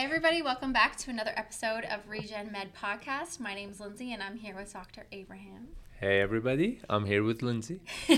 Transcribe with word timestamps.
Hey, 0.00 0.06
everybody, 0.06 0.40
welcome 0.40 0.72
back 0.72 0.96
to 0.96 1.10
another 1.10 1.34
episode 1.36 1.84
of 1.84 2.08
Regen 2.08 2.50
Med 2.50 2.72
Podcast. 2.74 3.38
My 3.38 3.52
name 3.52 3.68
is 3.68 3.80
Lindsay, 3.80 4.14
and 4.14 4.22
I'm 4.22 4.34
here 4.34 4.56
with 4.56 4.72
Dr. 4.72 5.04
Abraham. 5.12 5.68
Hey, 6.00 6.22
everybody, 6.22 6.80
I'm 6.88 7.04
here 7.04 7.22
with 7.22 7.42
Lindsay. 7.42 7.82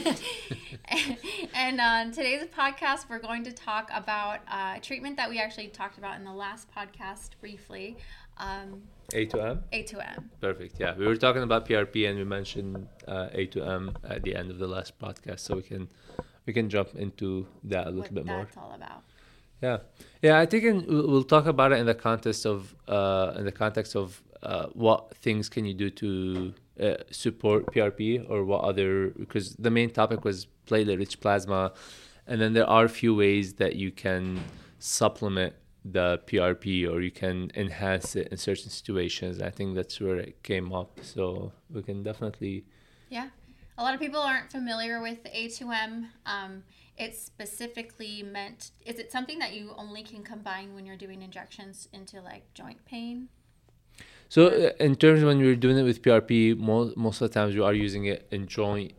and 1.52 1.80
on 1.80 2.12
today's 2.12 2.44
podcast, 2.56 3.10
we're 3.10 3.18
going 3.18 3.42
to 3.42 3.50
talk 3.50 3.90
about 3.92 4.42
uh, 4.48 4.78
treatment 4.80 5.16
that 5.16 5.28
we 5.28 5.40
actually 5.40 5.66
talked 5.66 5.98
about 5.98 6.16
in 6.16 6.24
the 6.24 6.32
last 6.32 6.68
podcast 6.72 7.30
briefly. 7.40 7.96
Um, 8.38 8.82
A 9.12 9.26
to 9.26 9.40
M? 9.40 9.64
A 9.72 9.82
to 9.82 10.08
M. 10.08 10.30
Perfect. 10.40 10.76
Yeah, 10.78 10.94
we 10.96 11.04
were 11.04 11.16
talking 11.16 11.42
about 11.42 11.68
PRP 11.68 12.08
and 12.08 12.16
we 12.16 12.22
mentioned 12.22 12.86
uh, 13.08 13.26
A 13.32 13.46
to 13.46 13.60
M 13.60 13.96
at 14.08 14.22
the 14.22 14.36
end 14.36 14.52
of 14.52 14.58
the 14.58 14.68
last 14.68 15.00
podcast, 15.00 15.40
so 15.40 15.56
we 15.56 15.62
can 15.62 15.88
we 16.46 16.52
can 16.52 16.70
jump 16.70 16.94
into 16.94 17.48
that 17.64 17.88
a 17.88 17.90
little 17.90 18.02
what 18.02 18.14
bit 18.14 18.26
more. 18.26 18.44
That's 18.44 18.56
all 18.56 18.72
about. 18.72 19.02
Yeah, 19.62 19.78
yeah. 20.22 20.38
I 20.38 20.46
think 20.46 20.64
in, 20.64 20.86
we'll 20.86 21.24
talk 21.24 21.46
about 21.46 21.72
it 21.72 21.78
in 21.78 21.86
the 21.86 21.94
context 21.94 22.44
of 22.44 22.74
uh, 22.88 23.34
in 23.36 23.44
the 23.44 23.52
context 23.52 23.94
of 23.94 24.22
uh, 24.42 24.66
what 24.72 25.16
things 25.16 25.48
can 25.48 25.64
you 25.64 25.74
do 25.74 25.88
to 25.90 26.54
uh, 26.80 26.94
support 27.10 27.66
PRP 27.72 28.28
or 28.28 28.44
what 28.44 28.64
other 28.64 29.10
because 29.10 29.54
the 29.54 29.70
main 29.70 29.90
topic 29.90 30.24
was 30.24 30.46
platelet-rich 30.66 31.20
plasma, 31.20 31.72
and 32.26 32.40
then 32.40 32.52
there 32.54 32.68
are 32.68 32.84
a 32.84 32.88
few 32.88 33.14
ways 33.14 33.54
that 33.54 33.76
you 33.76 33.92
can 33.92 34.40
supplement 34.78 35.54
the 35.84 36.20
PRP 36.26 36.88
or 36.90 37.00
you 37.00 37.10
can 37.10 37.50
enhance 37.54 38.16
it 38.16 38.28
in 38.28 38.36
certain 38.36 38.70
situations. 38.70 39.40
I 39.40 39.50
think 39.50 39.74
that's 39.74 40.00
where 40.00 40.16
it 40.16 40.42
came 40.42 40.72
up. 40.72 41.00
So 41.02 41.52
we 41.70 41.82
can 41.82 42.02
definitely 42.02 42.64
Yeah. 43.08 43.28
A 43.78 43.82
lot 43.82 43.94
of 43.94 44.00
people 44.00 44.20
aren't 44.20 44.50
familiar 44.50 45.00
with 45.00 45.24
A2M. 45.24 46.08
Um, 46.26 46.62
it's 46.98 47.22
specifically 47.22 48.22
meant, 48.22 48.70
is 48.84 48.98
it 48.98 49.10
something 49.10 49.38
that 49.38 49.54
you 49.54 49.72
only 49.76 50.02
can 50.02 50.22
combine 50.22 50.74
when 50.74 50.84
you're 50.84 50.96
doing 50.96 51.22
injections 51.22 51.88
into 51.92 52.20
like 52.20 52.52
joint 52.54 52.84
pain? 52.84 53.28
So 54.28 54.46
uh, 54.46 54.70
in 54.78 54.96
terms 54.96 55.24
when 55.24 55.40
you're 55.40 55.56
doing 55.56 55.78
it 55.78 55.82
with 55.82 56.02
PRP, 56.02 56.56
most 56.58 56.96
most 56.96 57.20
of 57.20 57.30
the 57.30 57.34
times 57.34 57.54
you 57.54 57.64
are 57.64 57.74
using 57.74 58.06
it 58.06 58.26
in 58.30 58.46
joint, 58.46 58.92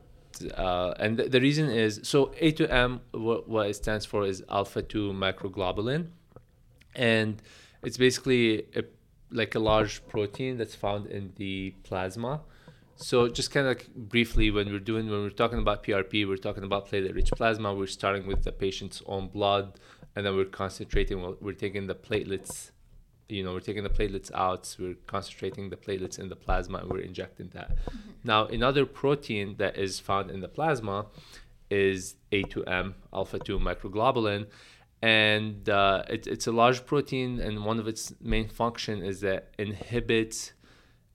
uh, 0.56 0.94
and 1.00 1.18
the, 1.18 1.30
the 1.30 1.42
reason 1.42 1.70
is 1.70 2.02
so 2.04 2.28
A2M, 2.42 3.00
What, 3.12 3.50
what 3.50 3.68
it 3.68 3.76
stands 3.76 4.06
for 4.06 4.26
is 4.26 4.44
alpha 4.50 4.82
two 4.82 5.12
microglobulin, 5.12 6.08
and 6.96 7.42
it's 7.84 7.98
basically 7.98 8.66
a, 8.76 8.84
like 9.32 9.56
a 9.56 9.60
large 9.60 10.06
protein 10.08 10.58
that's 10.58 10.76
found 10.76 11.08
in 11.08 11.34
the 11.36 11.74
plasma. 11.84 12.42
So 12.96 13.28
just 13.28 13.52
kind 13.52 13.68
of 13.68 13.72
like 13.72 13.94
briefly, 13.96 14.52
when 14.52 14.72
we're 14.72 14.80
doing 14.80 15.10
when 15.10 15.22
we're 15.24 15.30
talking 15.30 15.60
about 15.60 15.84
PRP, 15.84 16.28
we're 16.28 16.38
talking 16.38 16.64
about 16.64 16.90
platelet-rich 16.90 17.32
plasma. 17.32 17.74
We're 17.74 17.88
starting 17.88 18.28
with 18.28 18.44
the 18.44 18.52
patient's 18.52 19.02
own 19.06 19.28
blood, 19.28 19.80
and 20.16 20.26
then 20.26 20.36
we're 20.36 20.46
concentrating. 20.46 21.22
We're, 21.22 21.36
we're 21.42 21.54
taking 21.54 21.88
the 21.88 21.96
platelets 21.96 22.72
you 23.30 23.44
know 23.44 23.54
we're 23.54 23.60
taking 23.60 23.84
the 23.84 23.90
platelets 23.90 24.32
out 24.34 24.76
we're 24.80 24.96
concentrating 25.08 25.70
the 25.70 25.76
platelets 25.76 26.20
in 26.20 26.30
the 26.30 26.36
plasma 26.36 26.80
and 26.80 26.90
we're 26.90 27.00
injecting 27.00 27.50
that 27.54 27.72
now 28.24 28.46
another 28.48 28.86
protein 28.86 29.56
that 29.58 29.78
is 29.78 30.00
found 30.00 30.30
in 30.30 30.42
the 30.42 30.48
plasma 30.48 31.06
is 31.70 32.16
a2m 32.32 32.94
alpha 33.14 33.40
2 33.40 33.60
microglobulin 33.60 34.46
and 35.02 35.68
uh, 35.68 36.04
it, 36.10 36.28
it's 36.28 36.48
a 36.48 36.52
large 36.52 36.86
protein 36.86 37.40
and 37.40 37.66
one 37.66 37.80
of 37.80 37.88
its 37.88 38.14
main 38.22 38.48
function 38.48 39.02
is 39.04 39.22
that 39.22 39.50
inhibits 39.58 40.54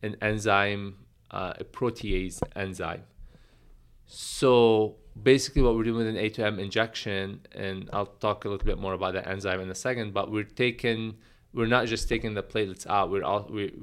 an 0.02 0.16
enzyme 0.20 0.96
uh, 1.30 1.54
a 1.58 1.64
protease 1.64 2.40
enzyme. 2.56 3.02
So 4.06 4.96
basically 5.20 5.62
what 5.62 5.74
we're 5.74 5.84
doing 5.84 5.98
with 5.98 6.06
an 6.06 6.14
a2m 6.14 6.60
injection 6.60 7.40
and 7.50 7.90
i'll 7.92 8.06
talk 8.06 8.44
a 8.44 8.48
little 8.48 8.64
bit 8.64 8.78
more 8.78 8.92
about 8.92 9.14
the 9.14 9.28
enzyme 9.28 9.60
in 9.60 9.68
a 9.68 9.74
second 9.74 10.14
but 10.14 10.30
we're 10.30 10.44
taking 10.44 11.12
we're 11.52 11.66
not 11.66 11.86
just 11.86 12.08
taking 12.08 12.34
the 12.34 12.42
platelets 12.42 12.86
out 12.86 13.11
we're 13.11 13.24
all 13.24 13.44
we 13.50 13.74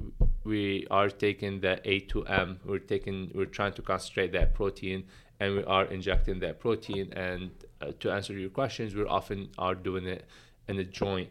we 0.44 0.86
are 0.90 1.10
taking 1.10 1.60
the 1.60 1.78
a2m 1.84 2.56
we're 2.64 2.78
taking 2.78 3.30
we're 3.34 3.44
trying 3.44 3.74
to 3.74 3.82
concentrate 3.82 4.32
that 4.32 4.54
protein 4.54 5.04
and 5.40 5.56
we 5.56 5.64
are 5.64 5.84
injecting 5.86 6.40
that 6.40 6.58
protein 6.58 7.12
and 7.12 7.50
uh, 7.80 7.92
to 8.00 8.10
answer 8.10 8.32
your 8.32 8.50
questions 8.50 8.94
we 8.94 9.04
often 9.04 9.48
are 9.58 9.74
doing 9.74 10.06
it 10.06 10.24
in 10.68 10.78
a 10.78 10.84
joint. 10.84 11.30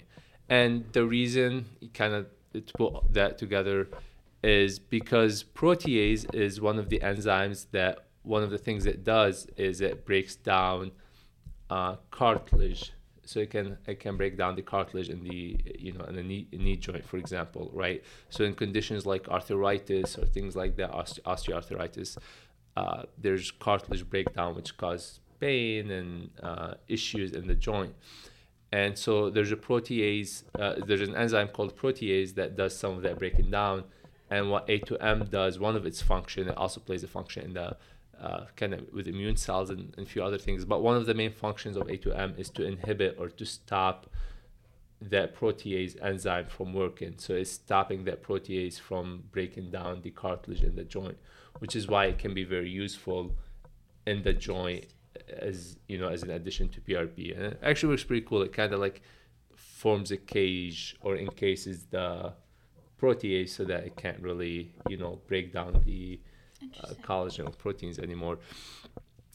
And 0.50 0.86
the 0.94 1.06
reason 1.06 1.66
kind 1.94 2.14
of 2.14 2.28
to 2.54 2.74
put 2.78 3.14
that 3.14 3.38
together 3.38 3.88
is 4.46 4.78
because 4.78 5.44
protease 5.44 6.34
is 6.36 6.62
one 6.62 6.78
of 6.78 6.90
the 6.90 7.00
enzymes 7.00 7.66
that 7.72 8.06
one 8.22 8.44
of 8.44 8.52
the 8.52 8.60
things 8.60 8.86
it 8.86 9.04
does 9.04 9.48
is 9.58 9.82
it 9.82 10.06
breaks 10.06 10.36
down 10.36 10.92
uh, 11.72 11.96
cartilage. 12.12 12.92
So 13.26 13.40
it 13.40 13.50
can 13.50 13.78
it 13.88 14.00
can 14.00 14.18
break 14.18 14.38
down 14.38 14.56
the 14.56 14.62
cartilage 14.62 15.10
in 15.10 15.24
the 15.24 15.58
you 15.80 15.94
know 15.94 16.06
in 16.06 16.16
the 16.16 16.22
knee, 16.22 16.48
knee 16.52 16.76
joint 16.76 17.04
for 17.04 17.18
example 17.18 17.72
right? 17.74 18.04
So 18.30 18.44
in 18.44 18.54
conditions 18.54 19.08
like 19.08 19.28
arthritis 19.30 20.16
or 20.20 20.26
things 20.28 20.56
like 20.56 20.76
that 20.76 20.92
oste- 20.92 21.22
osteoarthritis 21.24 22.18
uh, 22.78 23.04
there's 23.18 23.50
cartilage 23.50 24.08
breakdown 24.08 24.54
which 24.54 24.78
causes 24.78 25.22
pain 25.40 25.90
and 25.90 26.30
uh, 26.44 26.76
issues 26.88 27.32
in 27.32 27.48
the 27.48 27.56
joint. 27.56 27.96
And 28.72 28.96
so 28.96 29.32
there's 29.32 29.52
a 29.52 29.56
protease 29.56 30.44
uh, 30.60 30.76
there's 30.86 31.02
an 31.02 31.16
enzyme 31.16 31.48
called 31.48 31.76
protease 31.76 32.36
that 32.36 32.56
does 32.56 32.78
some 32.78 32.94
of 32.94 33.02
that 33.02 33.18
breaking 33.18 33.50
down 33.50 33.86
and 34.30 34.50
what 34.50 34.68
a2m 34.68 35.30
does 35.30 35.60
one 35.60 35.76
of 35.76 35.86
its 35.86 36.02
function 36.02 36.48
it 36.48 36.58
also 36.58 36.80
plays 36.80 37.04
a 37.04 37.08
function 37.08 37.44
in 37.44 37.54
the 37.54 37.78
uh, 38.20 38.46
kind 38.56 38.74
of 38.74 38.92
with 38.94 39.08
immune 39.08 39.36
cells 39.36 39.70
and, 39.70 39.94
and 39.98 40.08
a 40.08 40.10
few 40.10 40.24
other 40.24 40.38
things. 40.38 40.66
But 40.66 40.82
one 40.82 40.96
of 40.96 41.06
the 41.06 41.14
main 41.14 41.32
functions 41.32 41.76
of 41.78 41.88
A2M 41.88 42.40
is 42.40 42.50
to 42.52 42.66
inhibit 42.66 43.18
or 43.20 43.30
to 43.30 43.46
stop 43.46 44.10
that 45.02 45.36
protease 45.36 46.02
enzyme 46.04 46.48
from 46.48 46.74
working. 46.74 47.16
So 47.18 47.34
it's 47.34 47.52
stopping 47.52 48.06
that 48.06 48.24
protease 48.24 48.80
from 48.80 49.24
breaking 49.32 49.72
down 49.72 50.02
the 50.02 50.12
cartilage 50.12 50.64
in 50.64 50.76
the 50.76 50.84
joint, 50.84 51.18
which 51.60 51.76
is 51.76 51.88
why 51.88 52.06
it 52.06 52.18
can 52.18 52.34
be 52.34 52.44
very 52.44 52.70
useful 52.70 53.36
in 54.08 54.24
the 54.24 54.34
joint 54.34 54.86
as 55.40 55.78
you 55.88 55.98
know 55.98 56.08
as 56.08 56.24
an 56.24 56.32
addition 56.32 56.70
to 56.70 56.82
PRP. 56.82 57.36
And 57.36 57.46
it 57.48 57.60
actually 57.62 57.90
works 57.90 58.04
pretty 58.04 58.26
cool. 58.26 58.42
It 58.44 58.54
kind 58.54 58.74
of 58.74 58.80
like 58.80 59.02
forms 59.56 60.12
a 60.12 60.18
cage 60.18 60.96
or 61.02 61.18
encases 61.18 61.86
the 61.88 62.34
protease 63.02 63.50
so 63.50 63.64
that 63.66 63.86
it 63.86 63.96
can't 63.96 64.20
really 64.20 64.72
you 64.90 64.98
know 64.98 65.20
break 65.28 65.54
down 65.54 65.82
the 65.86 66.20
uh, 66.84 66.94
collagen 67.04 67.48
or 67.48 67.52
proteins 67.52 68.00
anymore. 68.00 68.38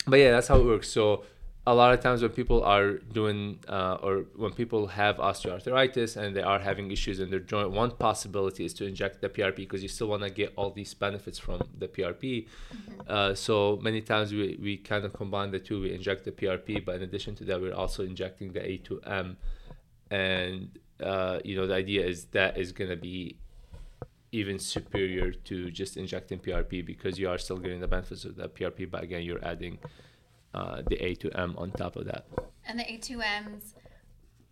But 0.06 0.16
yeah, 0.16 0.30
that's 0.30 0.48
how 0.48 0.58
it 0.58 0.64
works. 0.64 0.88
So 0.88 1.24
a 1.66 1.74
lot 1.74 1.92
of 1.92 2.00
times 2.00 2.22
when 2.22 2.30
people 2.30 2.62
are 2.64 2.94
doing 2.94 3.58
uh, 3.68 3.98
or 4.02 4.24
when 4.34 4.52
people 4.52 4.86
have 4.86 5.16
osteoarthritis 5.18 6.16
and 6.16 6.34
they 6.34 6.42
are 6.42 6.58
having 6.58 6.90
issues 6.90 7.20
in 7.20 7.30
their 7.30 7.40
joint, 7.40 7.70
one 7.70 7.90
possibility 7.90 8.64
is 8.64 8.72
to 8.74 8.86
inject 8.86 9.20
the 9.20 9.28
PRP 9.28 9.56
because 9.56 9.82
you 9.82 9.88
still 9.88 10.08
want 10.08 10.22
to 10.22 10.30
get 10.30 10.52
all 10.56 10.70
these 10.70 10.94
benefits 10.94 11.38
from 11.38 11.60
the 11.78 11.86
PRP. 11.86 12.46
Mm-hmm. 12.46 13.00
Uh, 13.06 13.34
so 13.34 13.78
many 13.82 14.00
times 14.00 14.32
we, 14.32 14.58
we 14.60 14.78
kind 14.78 15.04
of 15.04 15.12
combine 15.12 15.50
the 15.50 15.58
two. 15.58 15.82
We 15.82 15.92
inject 15.92 16.24
the 16.24 16.32
PRP, 16.32 16.84
but 16.84 16.96
in 16.96 17.02
addition 17.02 17.34
to 17.36 17.44
that, 17.44 17.60
we're 17.60 17.74
also 17.74 18.04
injecting 18.04 18.52
the 18.52 18.60
A2M. 18.60 19.36
And 20.10 20.78
uh, 21.02 21.40
you 21.44 21.56
know 21.56 21.66
the 21.66 21.74
idea 21.74 22.06
is 22.06 22.24
that 22.26 22.58
is 22.58 22.72
going 22.72 22.90
to 22.90 22.96
be 22.96 23.36
even 24.32 24.58
superior 24.58 25.32
to 25.32 25.70
just 25.70 25.96
injecting 25.96 26.38
PRP 26.38 26.84
because 26.84 27.18
you 27.18 27.28
are 27.28 27.38
still 27.38 27.58
getting 27.58 27.80
the 27.80 27.88
benefits 27.88 28.24
of 28.24 28.36
that 28.36 28.54
PRP, 28.54 28.90
but 28.90 29.02
again, 29.02 29.22
you're 29.22 29.44
adding 29.44 29.78
uh, 30.54 30.82
the 30.88 30.96
A2M 30.96 31.58
on 31.58 31.70
top 31.72 31.96
of 31.96 32.06
that. 32.06 32.26
And 32.64 32.78
the 32.78 32.84
A2M's 32.84 33.74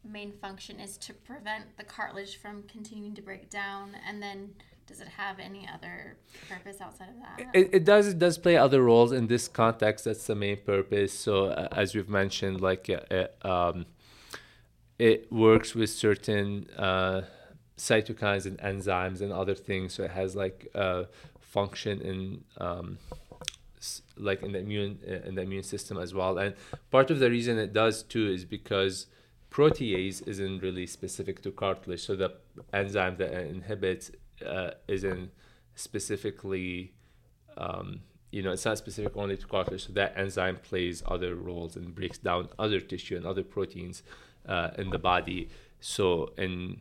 main 0.04 0.32
function 0.32 0.80
is 0.80 0.96
to 0.98 1.12
prevent 1.12 1.76
the 1.76 1.84
cartilage 1.84 2.40
from 2.40 2.62
continuing 2.64 3.14
to 3.14 3.22
break 3.22 3.50
down. 3.50 3.96
And 4.06 4.22
then, 4.22 4.50
does 4.86 5.00
it 5.00 5.08
have 5.08 5.38
any 5.38 5.68
other 5.72 6.16
purpose 6.48 6.80
outside 6.80 7.10
of 7.10 7.16
that? 7.20 7.54
It, 7.54 7.70
it 7.72 7.84
does. 7.84 8.08
It 8.08 8.18
does 8.18 8.38
play 8.38 8.56
other 8.56 8.82
roles 8.82 9.12
in 9.12 9.26
this 9.26 9.46
context. 9.46 10.06
That's 10.06 10.26
the 10.26 10.34
main 10.34 10.58
purpose. 10.58 11.12
So, 11.12 11.46
uh, 11.46 11.68
as 11.72 11.94
we've 11.94 12.08
mentioned, 12.08 12.60
like 12.60 12.88
uh, 12.88 13.00
it, 13.10 13.36
um, 13.44 13.86
it 14.98 15.30
works 15.30 15.74
with 15.74 15.90
certain 15.90 16.68
uh, 16.76 17.22
cytokines 17.78 18.46
and 18.46 18.58
enzymes 18.58 19.20
and 19.20 19.32
other 19.32 19.54
things. 19.54 19.94
So 19.94 20.04
it 20.04 20.10
has 20.10 20.36
like 20.36 20.68
uh, 20.74 21.04
function 21.40 22.00
in 22.00 22.44
um, 22.58 22.98
like 24.16 24.42
in 24.42 24.52
the 24.52 24.58
immune 24.58 24.98
in 25.24 25.34
the 25.34 25.42
immune 25.42 25.62
system 25.62 25.98
as 25.98 26.12
well. 26.12 26.38
And 26.38 26.54
part 26.90 27.10
of 27.10 27.18
the 27.18 27.30
reason 27.30 27.58
it 27.58 27.72
does 27.72 28.02
too 28.02 28.28
is 28.28 28.44
because 28.44 29.06
protease 29.50 30.26
isn't 30.26 30.62
really 30.62 30.86
specific 30.86 31.42
to 31.42 31.50
cartilage. 31.50 32.04
So 32.04 32.16
the 32.16 32.34
enzyme 32.72 33.16
that 33.16 33.32
inhibits 33.32 34.10
uh, 34.44 34.72
isn't 34.86 35.30
specifically 35.74 36.92
um, 37.56 38.00
you 38.30 38.42
know, 38.42 38.52
it's 38.52 38.64
not 38.64 38.76
specific 38.78 39.16
only 39.16 39.36
to 39.36 39.46
cartilage. 39.46 39.86
So 39.86 39.92
that 39.94 40.12
enzyme 40.16 40.56
plays 40.56 41.02
other 41.06 41.34
roles 41.34 41.76
and 41.76 41.94
breaks 41.94 42.18
down 42.18 42.48
other 42.58 42.80
tissue 42.80 43.16
and 43.16 43.24
other 43.24 43.42
proteins 43.42 44.02
uh, 44.46 44.70
in 44.76 44.90
the 44.90 44.98
body. 44.98 45.48
So 45.80 46.32
in 46.36 46.80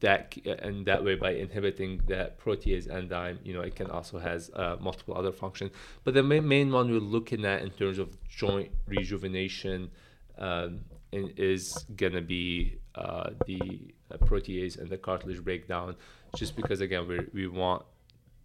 that 0.00 0.36
and 0.46 0.86
that 0.86 1.04
way 1.04 1.14
by 1.14 1.32
inhibiting 1.32 2.00
that 2.06 2.38
protease 2.38 2.90
enzyme 2.90 3.38
you 3.42 3.52
know 3.52 3.60
it 3.60 3.74
can 3.74 3.90
also 3.90 4.18
has 4.18 4.50
uh, 4.54 4.76
multiple 4.80 5.16
other 5.16 5.32
functions 5.32 5.70
but 6.04 6.14
the 6.14 6.22
main, 6.22 6.46
main 6.46 6.70
one 6.70 6.90
we're 6.90 6.98
looking 6.98 7.44
at 7.44 7.62
in 7.62 7.70
terms 7.70 7.98
of 7.98 8.16
joint 8.28 8.70
rejuvenation 8.86 9.90
um, 10.38 10.80
is 11.12 11.84
gonna 11.96 12.20
be 12.20 12.78
uh, 12.94 13.30
the 13.46 13.92
uh, 14.10 14.16
protease 14.18 14.78
and 14.78 14.88
the 14.88 14.96
cartilage 14.96 15.42
breakdown 15.42 15.96
just 16.36 16.56
because 16.56 16.80
again 16.80 17.06
we 17.08 17.18
we 17.32 17.46
want 17.46 17.84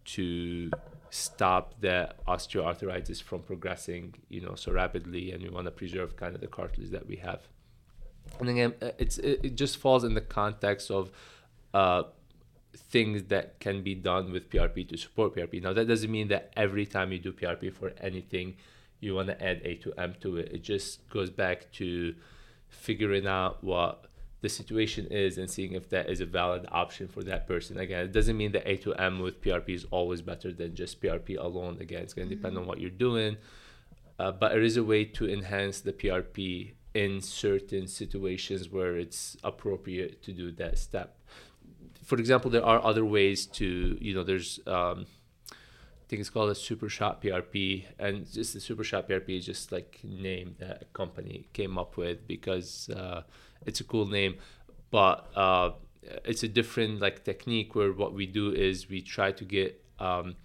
to 0.04 0.70
stop 1.10 1.80
the 1.80 2.14
osteoarthritis 2.28 3.22
from 3.22 3.42
progressing, 3.42 4.14
you 4.28 4.40
know, 4.40 4.54
so 4.54 4.72
rapidly, 4.72 5.32
and 5.32 5.42
we 5.42 5.48
want 5.48 5.66
to 5.66 5.70
preserve 5.70 6.16
kind 6.16 6.34
of 6.34 6.40
the 6.40 6.46
cartilage 6.46 6.90
that 6.90 7.06
we 7.06 7.16
have. 7.16 7.40
And 8.38 8.48
again, 8.48 8.74
uh, 8.82 8.90
it's 8.98 9.18
it, 9.18 9.40
it 9.42 9.54
just 9.54 9.78
falls 9.78 10.04
in 10.04 10.14
the 10.14 10.20
context 10.20 10.90
of 10.90 11.10
uh, 11.72 12.04
things 12.76 13.24
that 13.24 13.58
can 13.60 13.82
be 13.82 13.94
done 13.94 14.32
with 14.32 14.50
PRP 14.50 14.88
to 14.88 14.96
support 14.96 15.34
PRP. 15.34 15.62
Now, 15.62 15.72
that 15.72 15.86
doesn't 15.86 16.10
mean 16.10 16.28
that 16.28 16.52
every 16.56 16.86
time 16.86 17.12
you 17.12 17.18
do 17.18 17.32
PRP 17.32 17.72
for 17.72 17.92
anything, 18.00 18.56
you 19.00 19.14
want 19.14 19.28
to 19.28 19.42
add 19.42 19.60
a 19.64 19.74
to 19.76 19.92
m 19.98 20.14
to 20.20 20.36
it. 20.36 20.52
It 20.52 20.62
just 20.62 21.08
goes 21.10 21.30
back 21.30 21.70
to 21.72 22.14
figuring 22.68 23.26
out 23.26 23.62
what 23.62 24.06
the 24.42 24.48
situation 24.48 25.06
is 25.06 25.38
and 25.38 25.50
seeing 25.50 25.72
if 25.72 25.88
that 25.90 26.08
is 26.10 26.20
a 26.20 26.26
valid 26.26 26.66
option 26.70 27.08
for 27.08 27.22
that 27.24 27.46
person. 27.46 27.78
Again, 27.78 28.04
it 28.04 28.12
doesn't 28.12 28.36
mean 28.36 28.52
that 28.52 28.68
a 28.68 28.76
to 28.78 28.94
m 28.94 29.20
with 29.20 29.40
PRP 29.40 29.70
is 29.70 29.86
always 29.90 30.22
better 30.22 30.52
than 30.52 30.74
just 30.74 31.00
PRP 31.00 31.38
alone. 31.38 31.78
Again, 31.80 32.02
it's 32.02 32.14
going 32.14 32.28
to 32.28 32.34
depend 32.34 32.54
mm-hmm. 32.54 32.62
on 32.62 32.68
what 32.68 32.80
you're 32.80 32.90
doing. 32.90 33.36
Uh, 34.18 34.32
but 34.32 34.50
there 34.52 34.62
is 34.62 34.76
a 34.76 34.84
way 34.84 35.04
to 35.04 35.28
enhance 35.28 35.80
the 35.80 35.92
PRP 35.92 36.72
in 36.96 37.20
certain 37.20 37.86
situations 37.86 38.70
where 38.70 38.96
it's 38.96 39.36
appropriate 39.44 40.22
to 40.22 40.32
do 40.32 40.50
that 40.50 40.78
step. 40.78 41.18
For 42.02 42.16
example, 42.16 42.50
there 42.50 42.64
are 42.64 42.82
other 42.82 43.04
ways 43.04 43.44
to, 43.58 43.98
you 44.00 44.14
know, 44.14 44.24
there's, 44.24 44.60
um, 44.66 45.04
I 45.50 46.04
think 46.08 46.20
it's 46.20 46.30
called 46.30 46.48
a 46.48 46.54
super 46.54 46.88
shot 46.88 47.20
PRP, 47.20 47.84
and 47.98 48.26
just 48.32 48.54
the 48.54 48.60
super 48.60 48.82
shot 48.82 49.10
PRP 49.10 49.36
is 49.36 49.44
just 49.44 49.72
like 49.72 50.00
name 50.04 50.54
that 50.58 50.82
a 50.82 50.84
company 50.94 51.48
came 51.52 51.76
up 51.76 51.98
with 51.98 52.26
because 52.26 52.88
uh, 52.88 53.24
it's 53.66 53.80
a 53.80 53.84
cool 53.84 54.06
name, 54.06 54.36
but 54.90 55.30
uh, 55.36 55.72
it's 56.24 56.44
a 56.44 56.48
different 56.48 57.00
like 57.00 57.24
technique 57.24 57.74
where 57.74 57.92
what 57.92 58.14
we 58.14 58.24
do 58.24 58.52
is 58.52 58.88
we 58.88 59.02
try 59.02 59.32
to 59.32 59.44
get 59.44 59.84
um, 59.98 60.36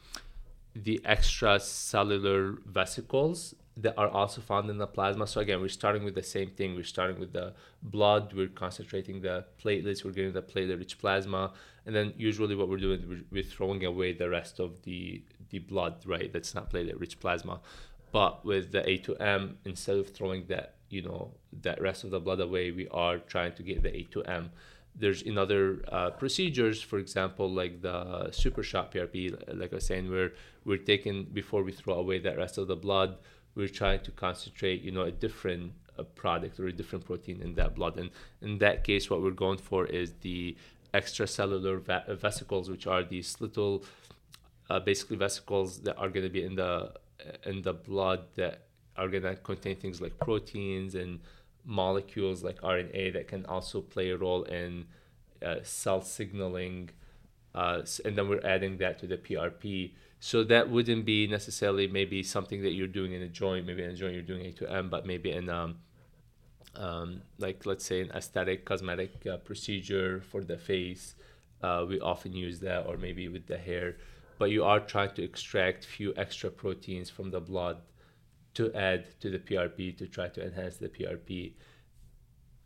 the 0.75 0.99
extracellular 1.05 2.57
vesicles 2.65 3.55
that 3.77 3.97
are 3.97 4.09
also 4.09 4.41
found 4.41 4.69
in 4.69 4.77
the 4.77 4.87
plasma. 4.87 5.25
So 5.25 5.39
again, 5.39 5.61
we're 5.61 5.69
starting 5.69 6.03
with 6.03 6.15
the 6.15 6.23
same 6.23 6.51
thing. 6.51 6.75
We're 6.75 6.83
starting 6.83 7.19
with 7.19 7.31
the 7.31 7.53
blood. 7.81 8.33
We're 8.33 8.47
concentrating 8.47 9.21
the 9.21 9.45
platelets. 9.63 10.03
We're 10.03 10.11
getting 10.11 10.33
the 10.33 10.41
platelet-rich 10.41 10.99
plasma, 10.99 11.53
and 11.85 11.95
then 11.95 12.13
usually 12.17 12.55
what 12.55 12.67
we're 12.69 12.77
doing, 12.77 13.25
we're, 13.31 13.43
throwing 13.43 13.83
away 13.85 14.13
the 14.13 14.29
rest 14.29 14.59
of 14.59 14.81
the 14.83 15.23
the 15.49 15.59
blood, 15.59 15.95
right? 16.05 16.31
That's 16.31 16.53
not 16.53 16.71
platelet-rich 16.71 17.19
plasma. 17.19 17.59
But 18.11 18.45
with 18.45 18.71
the 18.71 18.81
A2M, 18.81 19.55
instead 19.65 19.97
of 19.97 20.09
throwing 20.09 20.45
that, 20.47 20.75
you 20.89 21.01
know, 21.01 21.31
that 21.61 21.81
rest 21.81 22.03
of 22.03 22.11
the 22.11 22.19
blood 22.19 22.41
away, 22.41 22.71
we 22.71 22.87
are 22.89 23.19
trying 23.19 23.53
to 23.53 23.63
get 23.63 23.83
the 23.83 23.89
A2M. 23.89 24.49
There's 24.93 25.21
in 25.21 25.37
other 25.37 25.81
uh, 25.89 26.09
procedures, 26.11 26.81
for 26.81 26.99
example, 26.99 27.49
like 27.49 27.81
the 27.81 28.29
super 28.31 28.63
shot 28.63 28.93
PRP, 28.93 29.57
like 29.57 29.71
I 29.71 29.75
was 29.75 29.85
saying, 29.85 30.09
where 30.09 30.33
we're 30.65 30.77
taking 30.77 31.23
before 31.23 31.63
we 31.63 31.71
throw 31.71 31.95
away 31.95 32.19
that 32.19 32.37
rest 32.37 32.57
of 32.57 32.67
the 32.67 32.75
blood 32.75 33.17
we're 33.55 33.67
trying 33.67 34.01
to 34.01 34.11
concentrate, 34.11 34.81
you 34.81 34.91
know, 34.91 35.01
a 35.01 35.11
different 35.11 35.73
uh, 35.97 36.03
product 36.03 36.59
or 36.59 36.67
a 36.67 36.71
different 36.71 37.05
protein 37.05 37.41
in 37.41 37.55
that 37.55 37.75
blood. 37.75 37.97
And 37.97 38.09
in 38.41 38.57
that 38.59 38.83
case, 38.83 39.09
what 39.09 39.21
we're 39.21 39.31
going 39.31 39.57
for 39.57 39.85
is 39.85 40.13
the 40.21 40.55
extracellular 40.93 41.81
va- 41.81 42.15
vesicles, 42.15 42.69
which 42.69 42.87
are 42.87 43.03
these 43.03 43.39
little, 43.39 43.83
uh, 44.69 44.79
basically 44.79 45.17
vesicles 45.17 45.79
that 45.79 45.97
are 45.97 46.09
going 46.09 46.25
to 46.25 46.29
be 46.29 46.43
in 46.43 46.55
the 46.55 46.93
in 47.45 47.61
the 47.61 47.73
blood 47.73 48.21
that 48.35 48.63
are 48.97 49.07
going 49.07 49.23
to 49.23 49.35
contain 49.35 49.75
things 49.75 50.01
like 50.01 50.17
proteins 50.19 50.95
and 50.95 51.19
molecules 51.65 52.43
like 52.43 52.59
RNA 52.61 53.13
that 53.13 53.27
can 53.27 53.45
also 53.45 53.81
play 53.81 54.09
a 54.09 54.17
role 54.17 54.43
in 54.43 54.85
uh, 55.45 55.57
cell 55.63 56.01
signaling. 56.01 56.89
Uh, 57.53 57.81
and 58.05 58.17
then 58.17 58.29
we're 58.29 58.45
adding 58.45 58.77
that 58.77 58.99
to 58.99 59.07
the 59.07 59.17
PRP 59.17 59.91
so 60.23 60.43
that 60.43 60.69
wouldn't 60.69 61.03
be 61.03 61.25
necessarily 61.25 61.87
maybe 61.87 62.21
something 62.21 62.61
that 62.61 62.73
you're 62.73 62.85
doing 62.85 63.11
in 63.11 63.23
a 63.23 63.27
joint. 63.27 63.65
Maybe 63.65 63.83
in 63.83 63.89
a 63.89 63.95
joint 63.95 64.13
you're 64.13 64.21
doing 64.21 64.53
A2M, 64.53 64.87
but 64.91 65.03
maybe 65.03 65.31
in 65.31 65.49
um, 65.49 65.79
um, 66.75 67.23
like 67.39 67.65
let's 67.65 67.83
say 67.83 68.01
an 68.01 68.11
aesthetic 68.11 68.63
cosmetic 68.63 69.25
uh, 69.25 69.37
procedure 69.37 70.21
for 70.21 70.43
the 70.43 70.59
face, 70.59 71.15
uh, 71.63 71.87
we 71.89 71.99
often 71.99 72.33
use 72.33 72.59
that, 72.59 72.85
or 72.85 72.97
maybe 72.97 73.29
with 73.29 73.47
the 73.47 73.57
hair. 73.57 73.97
But 74.37 74.51
you 74.51 74.63
are 74.63 74.79
trying 74.79 75.15
to 75.15 75.23
extract 75.23 75.85
few 75.85 76.13
extra 76.15 76.51
proteins 76.51 77.09
from 77.09 77.31
the 77.31 77.39
blood 77.39 77.77
to 78.53 78.71
add 78.75 79.19
to 79.21 79.31
the 79.31 79.39
PRP 79.39 79.97
to 79.97 80.05
try 80.05 80.27
to 80.27 80.45
enhance 80.45 80.77
the 80.77 80.89
PRP. 80.89 81.53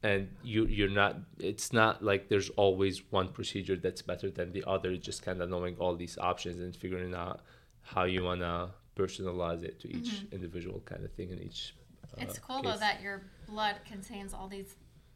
And 0.04 0.30
you 0.44 0.66
you're 0.66 0.90
not. 0.90 1.18
It's 1.40 1.74
not 1.74 2.04
like 2.04 2.30
there's 2.30 2.50
always 2.52 3.02
one 3.12 3.30
procedure 3.30 3.76
that's 3.76 4.02
better 4.02 4.30
than 4.30 4.52
the 4.52 4.64
other. 4.68 4.96
Just 4.98 5.24
kind 5.24 5.42
of 5.42 5.50
knowing 5.50 5.76
all 5.80 5.96
these 5.96 6.18
options 6.20 6.60
and 6.60 6.76
figuring 6.76 7.16
out 7.16 7.42
how 7.82 8.04
you 8.04 8.24
wanna 8.24 8.72
personalize 8.96 9.64
it 9.64 9.80
to 9.80 9.90
each 9.90 10.12
mm-hmm. 10.12 10.36
individual 10.36 10.82
kind 10.86 11.04
of 11.04 11.12
thing 11.14 11.30
in 11.32 11.40
each. 11.40 11.76
Uh, 12.04 12.22
it's 12.22 12.40
cool 12.40 12.62
case. 12.62 12.74
though 12.74 12.80
that 12.80 13.02
your 13.02 13.24
blood 13.48 13.76
contains 13.88 14.34
all 14.34 14.48
these 14.48 14.76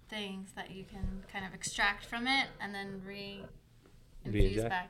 things 0.10 0.52
that 0.56 0.72
you 0.72 0.84
can 0.84 1.24
kind 1.32 1.46
of 1.46 1.54
extract 1.54 2.06
from 2.06 2.28
it 2.28 2.48
and 2.60 2.74
then 2.74 3.02
re 3.06 3.44
infuse 4.26 4.64
back. 4.64 4.90